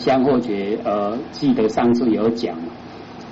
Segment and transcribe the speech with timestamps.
[0.00, 2.56] 香或觉呃，记得上次有讲，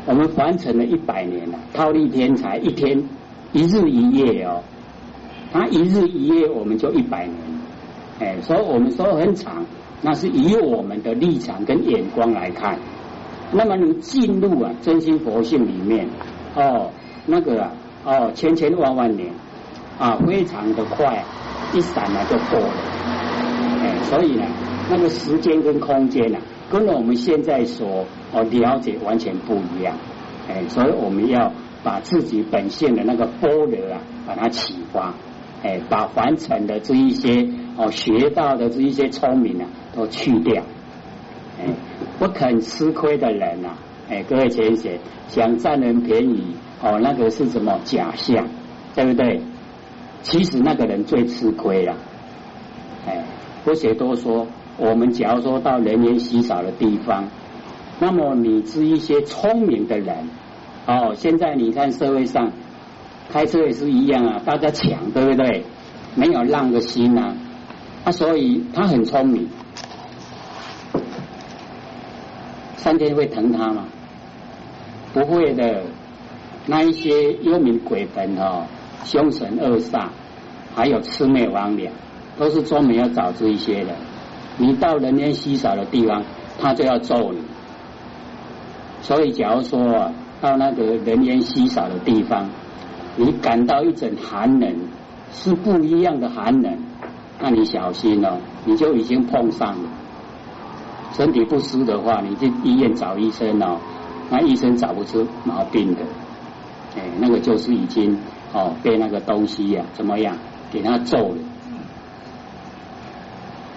[0.05, 3.03] 我们完成了一百年了，套利天才一天
[3.53, 4.63] 一日一夜哦，
[5.51, 7.37] 他一日一夜我们就一百年，
[8.21, 9.65] 哎，所以我们说很长，
[10.03, 12.79] 那是以我们的立场跟眼光来看。
[13.51, 16.07] 那么你进入啊真心佛性里面
[16.55, 16.91] 哦，
[17.25, 17.71] 那个啊
[18.05, 19.33] 哦千千万万年
[19.99, 21.25] 啊，非常的快，
[21.73, 22.75] 一闪啊就过了，
[23.83, 24.45] 哎，所以呢，
[24.91, 26.39] 那个时间跟空间呢，
[26.71, 29.97] 跟我们现在所哦了解完全不一样，
[30.49, 35.15] 哎，所以我们要把自己本性的那个波罗啊，把它启发，
[35.63, 40.63] 哎，把凡尘的这一些哦学到的这一些聪明啊，都去掉。
[41.61, 41.67] 哎，
[42.19, 43.71] 不肯吃亏的人呐，
[44.09, 44.99] 哎，各位浅显，
[45.29, 48.47] 想占人便宜哦，那个是什么假象，
[48.95, 49.41] 对不对？
[50.23, 51.97] 其实那个人最吃亏了。
[53.07, 53.25] 哎，
[53.65, 54.47] 不写多说，
[54.79, 57.25] 我们假如说到人烟稀少的地方，
[58.01, 60.17] 那么你是一些聪明的人
[60.87, 61.13] 哦。
[61.15, 62.53] 现在你看社会上
[63.29, 65.65] 开车也是一样啊，大家抢，对不对？
[66.15, 67.35] 没有让个心呐，
[68.05, 69.49] 啊，所以他很聪明。
[72.77, 73.85] 上天会疼他吗？
[75.13, 75.83] 不会的。
[76.67, 78.65] 那一些幽冥鬼魂哦，
[79.05, 80.09] 凶神恶煞，
[80.75, 81.91] 还有魑魅魍魉，
[82.39, 83.95] 都是专门要找这一些的。
[84.59, 86.23] 你到人烟稀少的地方，
[86.61, 87.39] 他就要揍你。
[89.01, 92.51] 所以，假如说啊到那个人烟稀少的地方，
[93.17, 94.75] 你感到一阵寒冷，
[95.31, 96.77] 是不一样的寒冷，
[97.41, 99.89] 那你小心哦，你就已经碰上了。
[101.13, 103.79] 身体不舒的话，你去医院找医生哦，
[104.31, 106.03] 那医生找不出毛病的，
[106.97, 108.19] 哎，那个就是已经
[108.53, 110.37] 哦被那个东西呀怎么样
[110.71, 111.39] 给他揍了。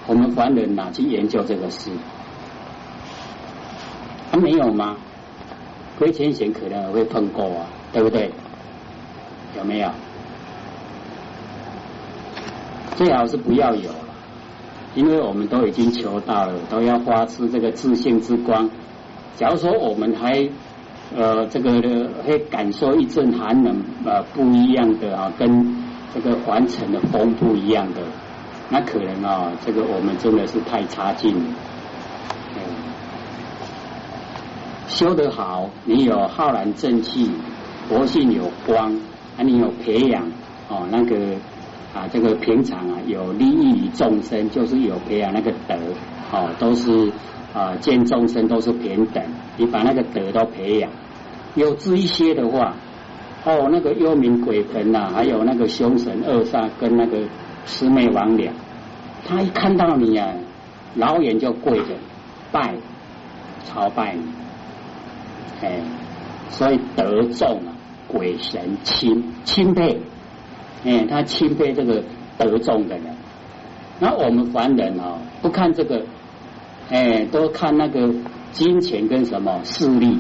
[0.07, 1.91] 我们凡人哪去研究这个事？
[4.31, 4.95] 还没有吗？
[5.97, 8.31] 亏钱险可能会碰过啊，对不对？
[9.57, 9.89] 有没有？
[12.95, 13.95] 最好是不要有了。
[14.93, 18.69] 因为我们都已经求到了，都要发出这个自信之光。
[19.35, 20.49] 假如说我们还
[21.15, 21.71] 呃这个
[22.25, 25.75] 会感受一阵寒冷呃不一样的啊，跟
[26.13, 28.01] 这个凡尘的风不一样的，
[28.71, 31.45] 那可能啊这个我们真的是太差劲了。
[34.87, 37.29] 修得好，你有浩然正气，
[37.87, 38.91] 佛性有光，
[39.37, 40.23] 啊你有培养
[40.69, 41.15] 哦那个。
[41.93, 45.75] 啊，这个平常啊，有利益于众生，就是有培养那个德，
[46.31, 47.11] 哦，都是
[47.53, 49.21] 啊，见众生都是平等，
[49.57, 50.89] 你把那个德都培养，
[51.55, 52.73] 有这一些的话，
[53.43, 57.17] 哦，那个幽冥鬼魂呐，还有那个凶神恶煞跟那个
[57.65, 58.49] 魑魅魍魉，
[59.27, 60.33] 他一看到你啊，
[60.95, 61.87] 老远就跪着
[62.51, 62.73] 拜
[63.65, 64.23] 朝拜你，
[65.61, 65.79] 哎，
[66.49, 67.69] 所以德重啊，
[68.07, 70.01] 鬼神钦钦佩。
[70.83, 72.03] 哎，他钦佩这个
[72.37, 73.03] 德重的人，
[73.99, 76.03] 那我们凡人哦，不看这个，
[76.89, 78.11] 哎，都看那个
[78.51, 80.17] 金钱跟什么势力。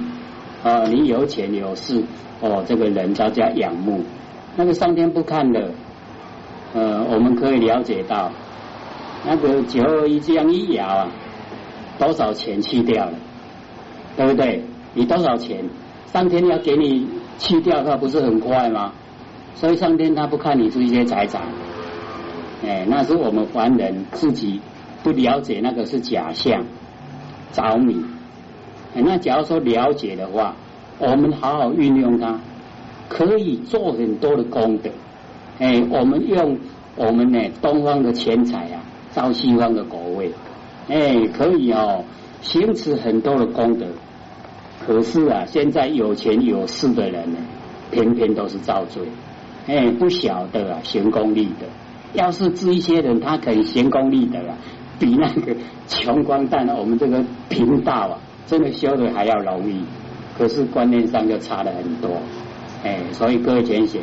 [0.63, 2.03] 啊，你有钱有势
[2.39, 4.03] 哦，这个人大家仰慕，
[4.55, 5.71] 那个上天不看的，
[6.73, 8.31] 呃，我们可以了解到，
[9.25, 11.11] 那个九二一这样一摇啊，
[11.99, 13.13] 多少钱去掉了，
[14.15, 14.63] 对不对？
[14.93, 15.65] 你多少钱，
[16.07, 17.07] 上天要给你
[17.39, 18.93] 去掉，它不是很快吗？
[19.55, 21.43] 所以上天他不看你这些财产，
[22.65, 24.59] 哎，那是我们凡人自己
[25.03, 26.63] 不了解那个是假象，
[27.51, 28.03] 着迷。
[28.93, 30.55] 那假如说了解的话，
[30.99, 32.39] 我们好好运用它，
[33.07, 34.89] 可以做很多的功德。
[35.61, 36.57] 哎，我们用
[36.95, 40.31] 我们呢东方的钱财啊，造西方的国位，
[40.89, 42.03] 哎，可以哦，
[42.41, 43.85] 行持很多的功德。
[44.83, 47.37] 可是啊，现在有钱有势的人呢，
[47.91, 49.03] 偏偏都是造罪。
[49.67, 51.67] 哎，不晓得啊，行功立德。
[52.13, 54.57] 要是这一些人，他肯行功立德啊，
[54.97, 55.55] 比那个
[55.87, 58.17] 穷光蛋啊，我们这个贫道啊，
[58.47, 59.83] 真的修的还要容易。
[60.35, 62.09] 可是观念上就差了很多。
[62.83, 64.01] 哎，所以各位浅显，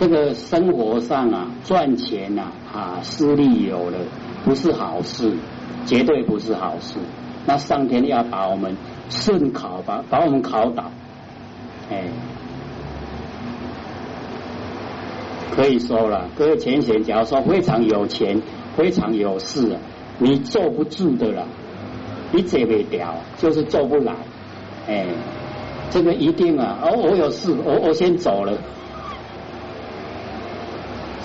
[0.00, 3.98] 这个生活上啊，赚钱呐啊，私利有了，
[4.46, 5.30] 不是好事，
[5.84, 6.94] 绝对不是好事。
[7.44, 8.74] 那上天要把我们
[9.10, 10.90] 顺考，把把我们考倒。
[11.90, 12.04] 哎。
[15.54, 18.40] 可以说了，各位浅显，假如说非常有钱、
[18.78, 19.76] 非常有势，
[20.18, 21.46] 你坐不住的了，
[22.32, 24.14] 你这不掉，就是做不来。
[24.88, 25.04] 哎，
[25.90, 26.78] 这个一定啊！
[26.82, 28.56] 哦，我有事，我我先走了。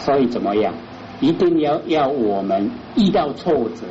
[0.05, 0.73] 所以怎么样？
[1.21, 3.85] 一定要要我们遇到挫折，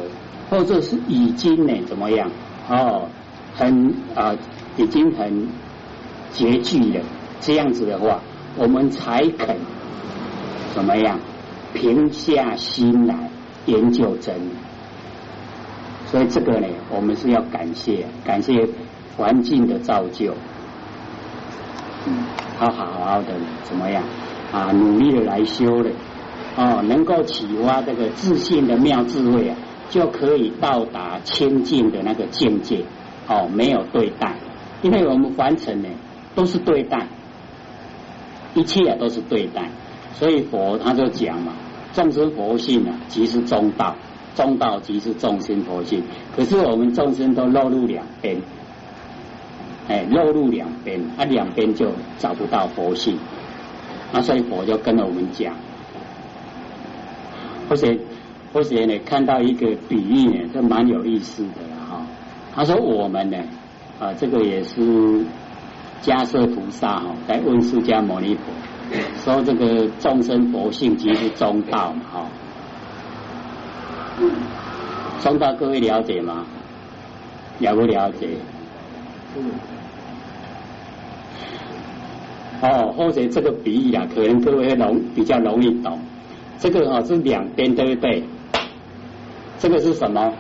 [0.51, 2.31] 或者是已经呢怎么样
[2.69, 3.09] 哦，
[3.57, 4.37] 很啊，
[4.77, 5.49] 已经很
[6.35, 7.03] 拮据了。
[7.41, 8.21] 这样子的话，
[8.57, 9.57] 我们才肯
[10.75, 11.19] 怎么样
[11.73, 13.31] 平下心来
[13.65, 14.51] 研究真理。
[16.07, 18.69] 所以这个呢，我们是要感谢感谢
[19.17, 20.35] 环境的造就，
[22.07, 22.23] 嗯，
[22.59, 23.29] 好好好的
[23.63, 24.05] 怎么样
[24.55, 25.91] 啊，努力的来修的。
[26.57, 29.57] 哦，能够启发这个自信的妙智慧啊。
[29.91, 32.85] 就可以到达清净的那个境界
[33.29, 34.35] 哦，没有对待，
[34.83, 35.89] 因为我们凡尘呢
[36.35, 37.07] 都是对待，
[38.55, 39.71] 一切啊都是对待，
[40.15, 41.53] 所以佛他就讲嘛，
[41.93, 43.95] 众生佛性啊即是中道，
[44.35, 46.03] 中道即是众生佛性，
[46.35, 48.41] 可是我们众生都落入两边，
[49.87, 53.17] 哎，落入两边，啊两边就找不到佛性，
[54.15, 55.55] 那所以佛就跟着我们讲，
[57.69, 57.95] 或者。
[58.55, 62.01] 或者呢，看到一个比喻呢，这蛮有意思的哈。
[62.55, 63.37] 他说我们呢，
[63.99, 64.81] 啊，这个也是
[66.01, 68.43] 迦叶菩萨哈，在问释迦牟尼佛，
[69.25, 72.27] 说这个众生佛性即是中道嘛哈。
[75.21, 76.47] 中道各位了解吗？
[77.59, 78.29] 了不了解？
[79.37, 79.51] 嗯。
[82.65, 85.99] 哦，或者这个比喻啊，可能各位容比较容易懂。
[86.59, 88.25] 这个哈是两边对不对？
[89.59, 90.33] 这个是什么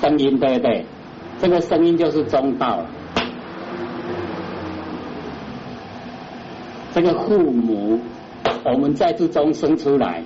[0.00, 0.38] 声音？
[0.38, 0.86] 对不对？
[1.40, 2.86] 这个声音就是中道。
[6.92, 7.98] 这个父母，
[8.64, 10.22] 我们在之中生出来，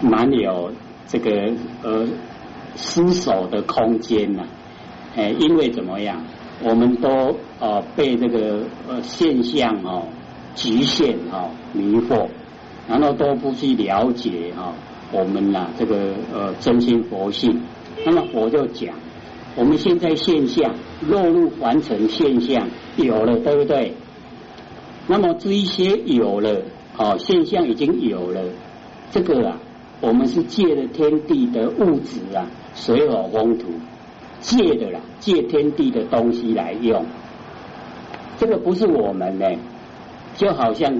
[0.00, 0.70] 蛮有
[1.08, 1.52] 这个
[1.82, 2.06] 呃
[2.76, 4.44] 失守的空间呐。
[5.16, 6.24] 哎，因为怎么样？
[6.62, 10.06] 我们都呃被这个呃现象哦
[10.54, 12.28] 局限哦迷惑，
[12.88, 14.72] 然后都不去了解哈
[15.12, 17.60] 我们呐这个呃真心佛性。
[18.06, 18.94] 那么佛就讲，
[19.56, 20.74] 我们现在现象
[21.08, 23.94] 落入凡尘现象有了，对不对？
[25.06, 26.62] 那么这一些有了
[26.96, 28.40] 哦现象已经有了，
[29.10, 29.58] 这个啊
[30.00, 33.66] 我们是借了天地的物质啊水火风土。
[34.40, 37.06] 借的啦，借天地的东西来用，
[38.36, 39.46] 这个不是我们呢，
[40.36, 40.92] 就好像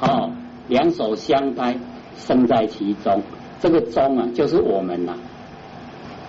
[0.00, 0.32] 哦，
[0.68, 1.76] 两手相拍，
[2.16, 3.22] 生在其中，
[3.60, 5.12] 这个中啊，就是我们呐，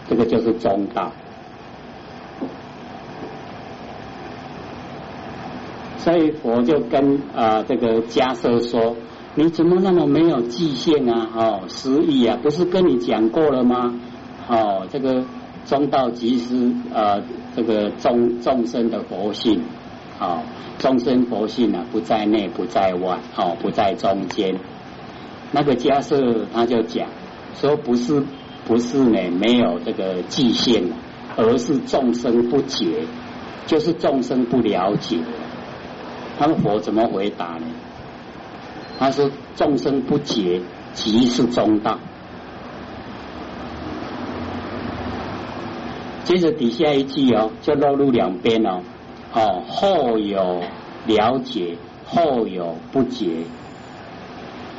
[0.10, 1.10] 这个就是中道。
[6.00, 8.94] 所以佛就跟啊这个迦奢说
[9.36, 11.30] ：“你怎么那么没有记性啊？
[11.34, 12.38] 哦，失忆啊？
[12.44, 13.98] 不是跟你讲过了吗？
[14.48, 15.24] 哦，这个。”
[15.68, 17.22] 中道即是呃
[17.54, 19.62] 这个众众生的佛性，
[20.18, 20.42] 啊，
[20.80, 24.58] 众生佛性啊不在内不在外，哦不在中间。
[25.52, 27.10] 那个迦设他就讲
[27.54, 28.24] 说不是
[28.66, 30.84] 不是呢没有这个界限，
[31.36, 33.06] 而是众生不解，
[33.66, 35.18] 就是众生不了解。
[36.40, 37.66] 他们佛怎么回答呢？
[38.98, 40.62] 他说众生不解
[40.94, 42.00] 即是中道。
[46.28, 48.82] 接着底下一句哦，就落入两边哦，
[49.34, 50.62] 哦后有
[51.06, 53.46] 了解，后有不解。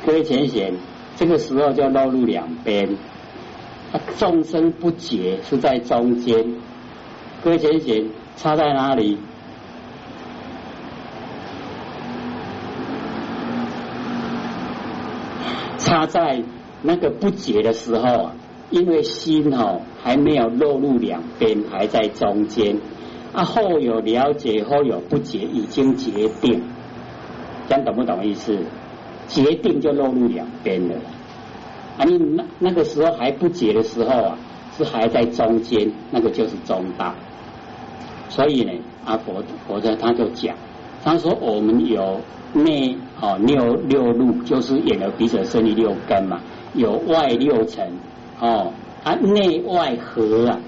[0.05, 0.75] 各位浅显，
[1.15, 2.95] 这个时候就落入两边，
[4.19, 6.53] 众生不解是在中间。
[7.43, 8.05] 各位浅显，
[8.37, 9.17] 差在哪里？
[15.79, 16.43] 差在
[16.83, 18.33] 那个不解的时候啊。
[18.71, 22.77] 因为心哦还没有落入两边，还在中间
[23.33, 26.61] 啊，后有了解，后有不解，已经决定，
[27.67, 28.57] 讲懂不懂意思？
[29.27, 30.95] 决定就落入两边了
[31.97, 32.03] 啊！
[32.05, 34.37] 你那那个时候还不解的时候啊，
[34.77, 37.13] 是还在中间，那个就是中道。
[38.29, 38.71] 所以呢，
[39.05, 40.55] 阿佛佛在他就讲，
[41.03, 42.21] 他说我们有
[42.53, 46.39] 内哦六六路，就是眼耳鼻舌身意六根嘛，
[46.73, 47.87] 有外六层。
[48.39, 48.71] 哦，
[49.03, 50.59] 啊，内外合啊，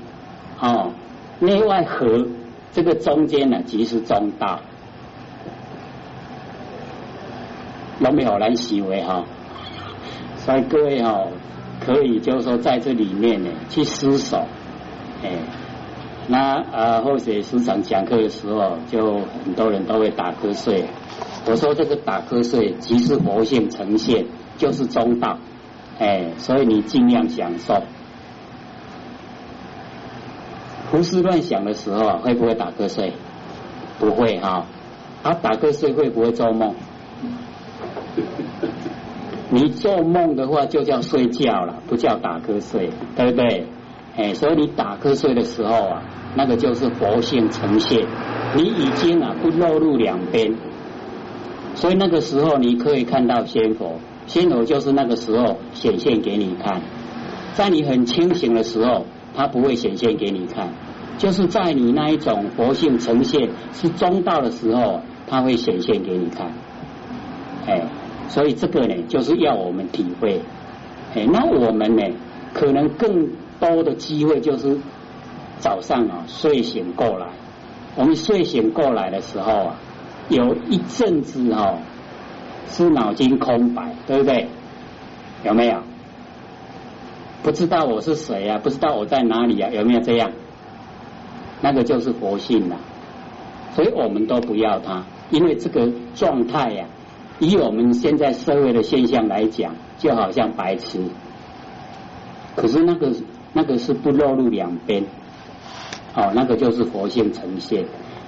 [0.59, 0.91] 哦，
[1.39, 2.27] 内外合，
[2.71, 4.59] 这个中间呢，即是中道，
[7.99, 9.23] 有没有人以为哈？
[10.37, 11.27] 所以各位哈，
[11.79, 14.39] 可以就是说在这里面呢，去思索，
[15.23, 15.31] 哎，
[16.27, 20.83] 那呃，或者师长讲课的时候，就很多人都会打瞌睡。
[21.45, 24.25] 我说这个打瞌睡，即是佛性呈现，
[24.57, 25.37] 就是中道。
[26.01, 27.83] 哎，所以你尽量享受，
[30.89, 33.13] 胡思乱想的时候啊会不会打瞌睡？
[33.99, 34.65] 不会哈。
[35.21, 36.73] 啊，打瞌睡会不会做梦？
[39.53, 43.67] 你做梦的话就叫睡觉了，不叫打瞌睡，对不对？
[44.17, 46.01] 哎，所以你打瞌睡的时候啊，
[46.35, 48.07] 那个就是佛性呈现，
[48.55, 50.55] 你已经啊不落入两边，
[51.75, 56.81] 所以那个时候你可以看到仙佛，心头就是那个时候显现给你看，
[57.53, 60.69] 在你很清醒的时候，它不会显现给你看，
[61.17, 66.53] 就是在你那一种佛性呈现是中道的时候，它会显现给你看，
[67.67, 67.87] 哎，
[68.29, 70.41] 所以这个呢，就是要我们体会，
[71.15, 72.03] 哎，那我们呢，
[72.53, 73.29] 可能更。
[73.61, 74.79] 多的机会就是
[75.59, 77.27] 早上啊睡醒过来，
[77.95, 79.75] 我们睡醒过来的时候啊，
[80.29, 81.77] 有一阵子哈
[82.71, 84.47] 是脑筋空白，对不对？
[85.43, 85.81] 有没有？
[87.43, 88.57] 不知道我是谁啊？
[88.57, 89.69] 不知道我在哪里啊？
[89.71, 90.31] 有没有这样？
[91.61, 92.77] 那个就是佛性了，
[93.75, 96.85] 所以我们都不要它，因为这个状态呀，
[97.39, 100.99] 以我们现在社会的现象来讲，就好像白痴。
[102.55, 103.11] 可是那个。
[103.53, 105.03] 那个是不落入两边，
[106.15, 107.83] 哦，那个就是佛性呈现。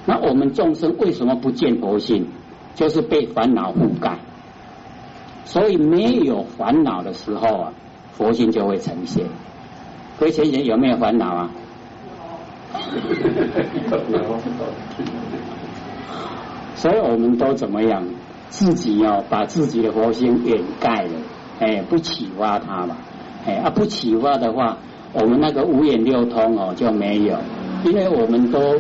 [0.06, 2.28] 那我们众生为什么不见佛性？
[2.76, 4.20] 就是被烦恼覆盖。
[5.46, 7.74] 所以没有烦恼的时候啊，
[8.14, 9.26] 佛性就会呈现。
[10.20, 11.50] 各位前贤有没有烦恼啊？
[16.76, 18.04] 所以我们都怎么样？
[18.50, 21.12] 自己哦，把自己的佛性掩盖了，
[21.60, 22.98] 哎，不启发它嘛，
[23.46, 24.78] 哎，啊，不启发的话。
[25.16, 27.38] 我们那个五眼六通哦就没有，
[27.86, 28.80] 因为我们都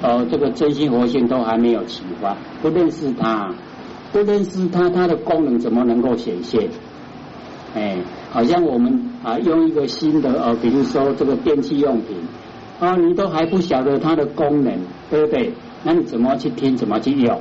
[0.00, 3.52] 呃这个真心佛性都还没有启发，不认识它，
[4.12, 6.68] 不认识它，它的功能怎么能够显现？
[7.74, 7.96] 哎，
[8.30, 12.16] 好像我们啊用一个新的呃，比如说这个电器用品
[12.80, 14.76] 啊，你都还不晓得它的功能，
[15.08, 15.52] 对不对？
[15.84, 16.76] 那你怎么去听？
[16.76, 17.40] 怎么去用？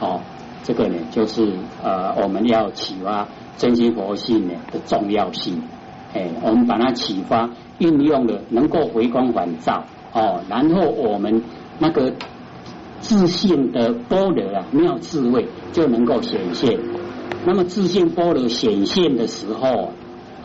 [0.00, 0.20] 哦，
[0.64, 1.52] 这个呢就是
[1.82, 5.62] 呃我们要启发真心佛性呢的重要性。
[6.12, 11.42] 哎，我们把它启发运用了，能够回光返照哦，然后我们
[11.78, 12.12] 那个
[13.04, 16.80] 自信的波罗啊，妙智慧就能够显现。
[17.44, 19.92] 那么自信波罗显现的时候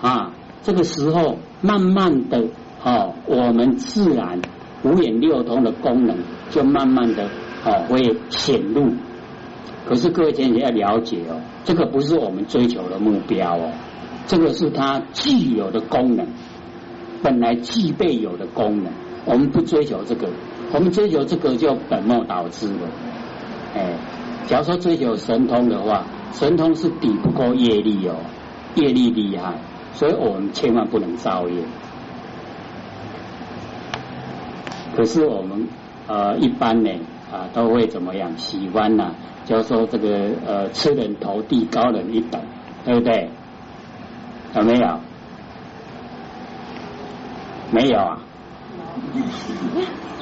[0.01, 2.49] 啊，这个时候慢慢的
[2.83, 4.41] 哦，我们自然
[4.83, 6.17] 五眼六通的功能
[6.49, 7.29] 就慢慢的
[7.63, 8.91] 哦会显露。
[9.87, 13.71] 可是各位姐姐要了解哦，这个不是我们追求的目标哦。
[14.27, 16.27] 这个是它具有的功能，
[17.23, 18.91] 本来具备有的功能。
[19.25, 20.27] 我们不追求这个，
[20.71, 22.87] 我们追求这个就本末倒置了。
[23.75, 23.93] 哎，
[24.47, 28.15] 假如说追求神通的话，神通是抵不过业力哦，
[28.75, 29.53] 业力厉害，
[29.93, 31.63] 所以我们千万不能造业。
[34.95, 35.67] 可是我们
[36.07, 36.91] 呃一般呢
[37.31, 38.37] 啊都会怎么样？
[38.37, 42.41] 喜欢呢，就是说这个呃吃人头地高人一等，
[42.85, 43.29] 对不对？
[44.55, 44.99] 有没有？
[47.71, 48.19] 没有啊。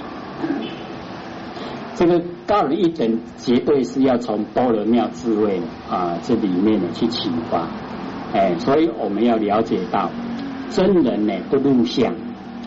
[1.95, 7.67] 这个高人一等，绝对是要从波罗妙智慧啊这里面呢去启发。
[8.33, 10.11] 哎，所以我们要了解到，
[10.69, 12.13] 真人呢不录像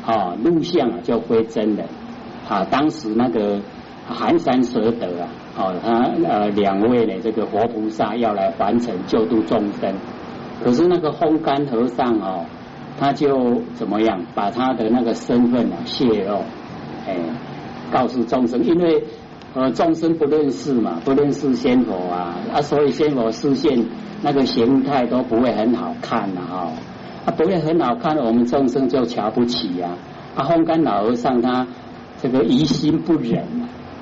[0.05, 1.87] 啊，录像啊就非真人
[2.49, 2.65] 啊。
[2.65, 3.61] 当时那个
[4.09, 9.95] 寒山舍得啊，哦，他呃两位呢这个活菩萨要来完成救度众生。
[10.65, 12.45] 可是那个烘干和尚哦，
[12.99, 16.43] 他就怎么样把他的那个身份啊泄露，
[17.07, 17.17] 哎，
[17.91, 19.03] 告诉众生，因为
[19.55, 23.85] 呃众生不认识嘛，不认识仙佛啊，啊所以仙佛视线
[24.23, 26.73] 那个形态都不会很好看呐哈，
[27.27, 29.91] 啊不会很好看，我们众生就瞧不起呀，
[30.37, 31.67] 啊烘干老和尚他
[32.23, 33.45] 这个疑心不忍，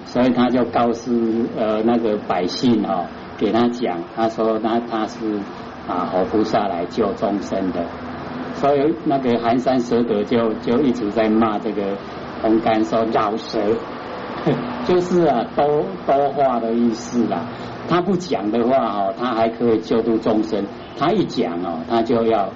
[0.05, 1.13] 所以他就告诉
[1.57, 5.19] 呃那个百姓哦，给他讲，他说他他是。
[5.89, 7.83] 啊，活菩萨来救众生的，
[8.57, 11.97] 所以那个寒山蛇德就就一直在骂这个
[12.43, 13.59] 红干说饶舌，
[14.87, 17.47] 就是啊多多话的意思啦。
[17.89, 20.63] 他不讲的话哦，他还可以救度众生；
[20.99, 22.51] 他一讲哦，他就要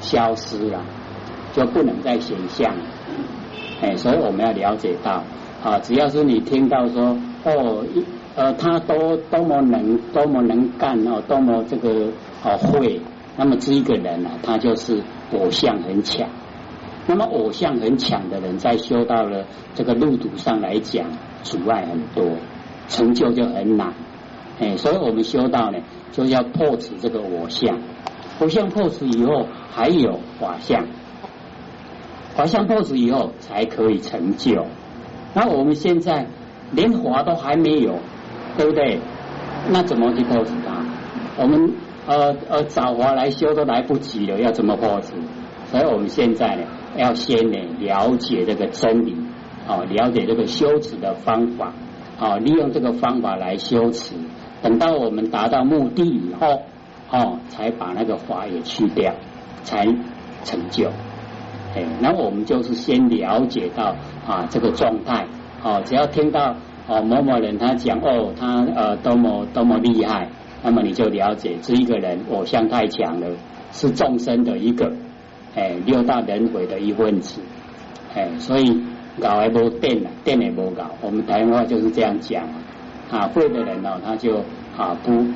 [0.00, 0.80] 消失了，
[1.52, 2.74] 就不能再显象。
[3.82, 5.22] 哎，所以我们要了解到
[5.64, 7.84] 啊，只要是你听到说哦。
[8.36, 12.06] 呃，他多多么能，多么能干哦，多么这个
[12.44, 13.00] 哦会，
[13.36, 16.28] 那么这一个人呢，他就是偶像很强。
[17.10, 21.06] 那么偶像很强的人，在修到了这个路途上来讲，
[21.42, 22.36] 阻碍很多，
[22.86, 23.92] 成就就很难。
[24.60, 25.78] 哎，所以我们修道呢，
[26.12, 27.80] 就要破除这个偶像。
[28.38, 30.86] 偶像破除以后，还有法相，
[32.36, 34.66] 法相破除以后才可以成就。
[35.34, 36.28] 那我们现在
[36.70, 37.96] 连法都还没有。
[38.58, 38.98] 对不对？
[39.70, 40.84] 那怎么去破除它？
[41.38, 41.72] 我们
[42.06, 45.14] 呃呃找华来修都来不及了，要怎么破除？
[45.70, 46.64] 所以我们现在呢，
[46.96, 49.16] 要先呢了解这个真理，
[49.66, 51.72] 哦，了解这个修持的方法，
[52.18, 54.14] 哦，利用这个方法来修持。
[54.62, 56.62] 等到我们达到目的以后，
[57.10, 59.14] 哦，才把那个法也去掉，
[59.62, 59.86] 才
[60.44, 60.88] 成就。
[61.74, 63.94] 哎，那我们就是先了解到
[64.26, 65.26] 啊这个状态，
[65.62, 66.56] 哦，只要听到
[66.88, 70.28] 哦某某人他讲哦他呃多么多么厉害，
[70.62, 73.28] 那么你就了解这一个人偶像太强了，
[73.72, 74.92] 是众生的一个
[75.54, 77.40] 哎六大轮回的一份子，
[78.14, 78.82] 哎，所以
[79.20, 82.44] 搞也无电了，电也无搞，我们台湾话就是这样讲
[83.10, 84.38] 啊，会的人呢他就
[84.76, 85.26] 啊不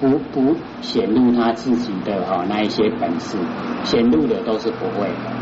[0.00, 3.36] 不不显露他自己的哈那一些本事，
[3.84, 5.38] 显露的都是不会的。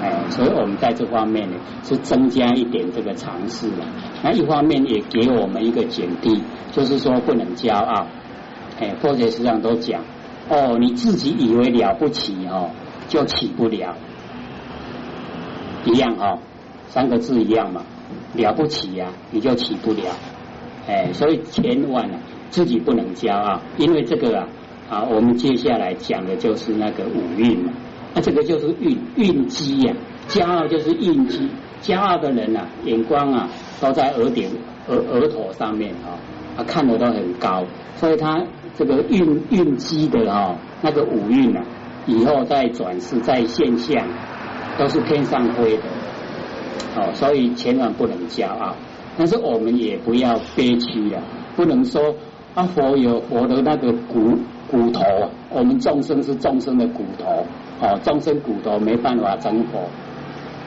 [0.00, 3.84] 哎，所以我们在这方面呢，是增加一点这个尝试了。
[4.22, 8.06] 那一方面也给我们一个警惕，就是说不能骄傲。
[8.78, 10.00] 哎，佛学实际上都讲，
[10.48, 12.70] 哦，你自己以为了不起哦，
[13.08, 13.96] 就起不了。
[15.84, 16.38] 一样哈，
[16.88, 17.82] 三个字一样嘛，
[18.34, 20.02] 了不起呀，你就起不了。
[20.86, 22.18] 哎，所以千万啊，
[22.50, 24.48] 自己不能骄傲，因为这个啊，
[24.90, 27.72] 啊，我们接下来讲的就是那个五蕴嘛。
[28.14, 29.94] 那这个就是运运机呀，
[30.28, 31.48] 骄傲就是运机，
[31.82, 33.48] 骄傲的人呐，眼光啊
[33.80, 34.50] 都在额顶
[34.88, 36.16] 额额头上面啊，
[36.56, 37.64] 他看得都很高，
[37.96, 38.42] 所以他
[38.74, 41.62] 这个运运机的哈那个五运啊，
[42.08, 44.04] 以后再转世再现象
[44.76, 45.82] 都是天上飞的，
[46.96, 48.74] 哦，所以千万不能骄傲，
[49.16, 51.20] 但是我们也不要憋屈呀，
[51.54, 52.12] 不能说
[52.54, 54.36] 啊佛有佛的那个骨
[54.68, 55.04] 骨头，
[55.50, 57.46] 我们众生是众生的骨头。
[57.80, 59.88] 哦，众生骨头没办法成佛，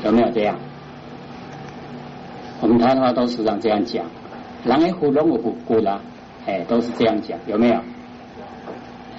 [0.06, 0.56] 有没有这样？
[2.62, 4.06] 我们台湾话都时常这样讲，
[4.64, 6.00] 人的骨龙有骨骨啦，
[6.46, 7.76] 哎，都是这样讲，有没有？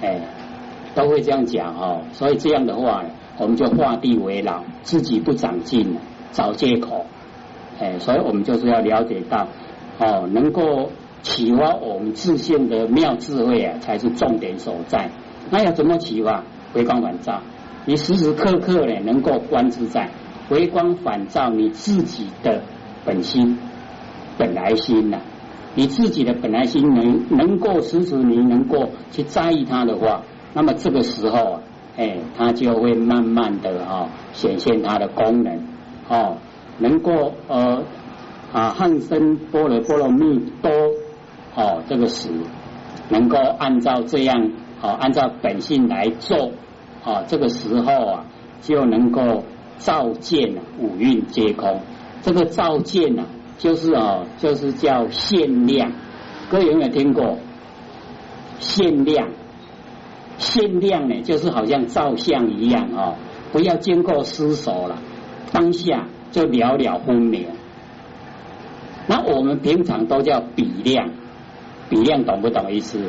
[0.01, 0.19] 哎，
[0.95, 2.01] 都会这样讲哦。
[2.11, 3.03] 所以这样的话，
[3.37, 5.97] 我们就画地为牢，自己不长进，
[6.31, 7.05] 找借口。
[7.79, 9.47] 哎，所以我们就是要了解到，
[9.99, 15.09] 哦，能够启发我们自信的妙智慧啊，才是重点所在。
[15.49, 16.43] 那要怎么启发？
[16.73, 17.41] 回光返照。
[17.85, 20.09] 你时时刻刻呢，能够观自在，
[20.49, 22.61] 回光返照你自己的
[23.05, 23.57] 本心、
[24.37, 25.19] 本来心呐。
[25.75, 30.21] 你自己的本来心能能够时时你能够去在意它的话，
[30.53, 31.61] 那么这个时候啊，
[31.97, 35.59] 哎，它就会慢慢的哈显现它的功能
[36.07, 36.37] 哦，
[36.79, 37.83] 能够呃
[38.51, 40.69] 啊汉生波罗波罗蜜多
[41.55, 42.29] 哦这个时
[43.09, 46.51] 能够按照这样哦按照本性来做。
[47.05, 48.25] 啊，这个时候啊，
[48.61, 49.43] 就能够
[49.77, 51.81] 照见五蕴皆空。
[52.21, 53.25] 这个照见呢，
[53.57, 55.91] 就是啊，就是叫限量。
[56.49, 57.39] 各位有没有听过？
[58.59, 59.27] 限量，
[60.43, 63.15] 限量呢，就是好像照相一样啊，
[63.51, 64.97] 不要经过思索了，
[65.51, 67.47] 当下就了了分明。
[69.07, 71.09] 那我们平常都叫比量，
[71.89, 72.99] 比量懂不懂意思？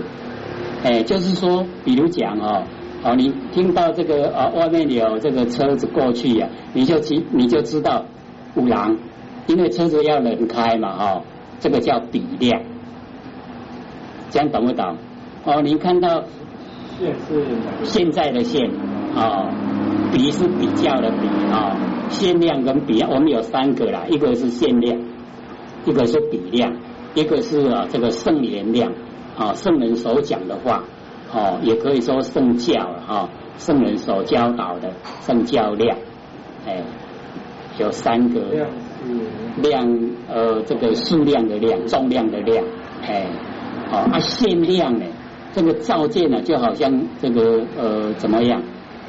[0.85, 2.64] 哎，就是说，比如讲哦。
[3.07, 8.07] 哦，你听到这个啊，外面有这个车子过去呀，你就知你就知道
[8.55, 8.97] 五郎，
[9.47, 11.23] 因为车子要人开嘛，哈，
[11.61, 12.62] 这个叫比量，
[14.31, 14.97] 这样懂不懂？
[15.44, 16.25] 哦，你看到
[16.98, 17.44] 线是
[17.85, 18.70] 现在的线，
[19.14, 19.48] 哦，
[20.12, 21.76] 比是比较的比啊，
[22.09, 25.00] 限量跟比，我们有三个啦，一个是限量，
[25.85, 26.76] 一个是比量，
[27.14, 28.92] 一个是啊这个圣言量，
[29.37, 30.85] 啊圣人所讲的话。
[31.37, 33.28] 哦，也可以说圣教了哈，
[33.59, 35.98] 圣人所教导的圣教量，
[36.64, 36.80] 哎，
[37.76, 38.40] 有三个
[39.57, 42.64] 量，呃，这个数量的量，重量的量，
[43.02, 43.26] 哎，
[43.90, 45.07] 哦，啊，限量呢，
[45.55, 48.62] 这个造件呢，就好像这个呃怎么样，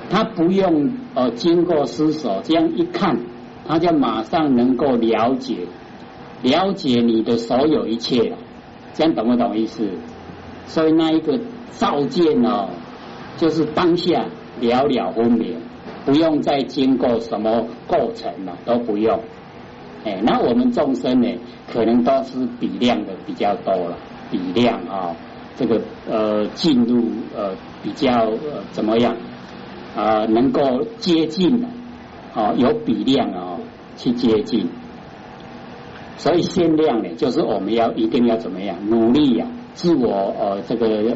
[0.09, 3.19] 他不用呃经过思索，这样一看，
[3.67, 5.67] 他就马上能够了解，
[6.43, 8.37] 了解你的所有一切了，
[8.93, 9.89] 这样懂不懂意思？
[10.67, 11.39] 所以那一个。
[11.77, 12.69] 照见哦，
[13.35, 14.27] 就是当下
[14.61, 15.57] 了了分明，
[16.05, 19.19] 不用再经过什么过程了，都不用。
[20.05, 21.27] 哎，那我们众生呢，
[21.69, 23.97] 可能都是比量的比较多了，
[24.31, 25.13] 比量啊，
[25.55, 27.03] 这个呃进入
[27.35, 29.15] 呃比较呃怎么样
[29.95, 31.67] 啊，能够接近的
[32.33, 33.57] 啊，有比量啊
[33.97, 34.69] 去接近。
[36.17, 41.15] 所以限量呢，就是我们要一定要怎么样努力呀，自我呃这个。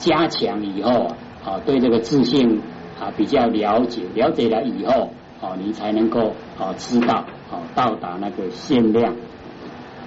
[0.00, 2.60] 加强以后啊，啊，对这个自信
[3.00, 7.14] 啊比较了解，了解了以后啊，你才能够啊知道
[7.50, 9.16] 啊到达那个限量，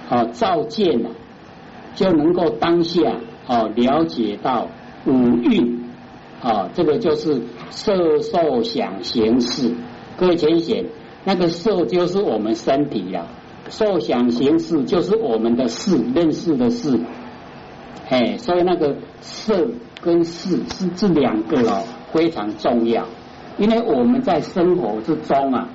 [0.08, 1.10] 啊照见了
[1.94, 3.02] 就能够当下
[3.46, 4.68] 哦了解到
[5.06, 5.84] 五蕴
[6.42, 9.74] 啊，这个就是色受想行识。
[10.16, 10.84] 各位浅显，
[11.24, 13.26] 那个色就是我们身体呀，
[13.68, 17.00] 受想行识就是我们的识，认识的识。
[18.08, 19.68] 哎，所以那个色
[20.00, 23.06] 跟识是这两个哦，非常重要。
[23.58, 25.68] 因为我们在生活之中啊，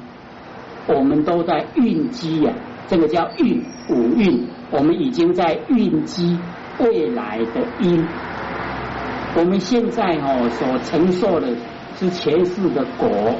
[0.87, 2.53] 我们都在蕴积呀，
[2.87, 6.37] 这个叫蕴五蕴，我们已经在蕴积
[6.79, 8.05] 未来的因。
[9.35, 11.55] 我们现在哦所承受的
[11.95, 13.35] 是前世的果，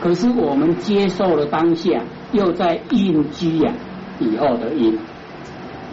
[0.00, 3.72] 可是我们接受了当下，又在应积呀
[4.18, 4.98] 以后的因。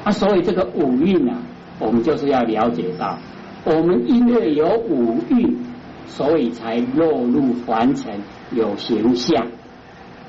[0.03, 1.37] 啊，所以这个五蕴啊，
[1.79, 3.17] 我们就是要了解到，
[3.63, 5.65] 我们因为有五蕴。
[6.07, 9.47] 所以才落入凡尘，有形象，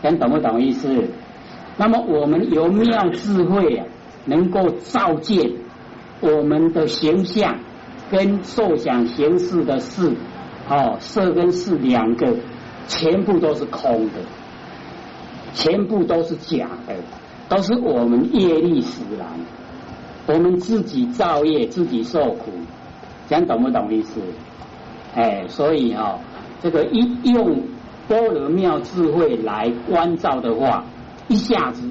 [0.02, 0.88] 能懂不懂意思？
[1.76, 3.84] 那么我们由妙智慧啊，
[4.24, 5.52] 能够照见
[6.20, 7.58] 我们的形象
[8.10, 10.14] 跟受想行识的事，
[10.68, 12.36] 哦，色跟识两个
[12.88, 14.14] 全部都是空的，
[15.54, 16.94] 全部都是假的，
[17.48, 19.28] 都是我们业力使然，
[20.26, 22.50] 我们自己造业，自己受苦，
[23.28, 24.20] 讲懂不懂意思？
[25.14, 26.18] 哎，所以哦，
[26.60, 27.62] 这个一用
[28.08, 30.84] 般若妙智慧来关照的话，
[31.28, 31.88] 一下子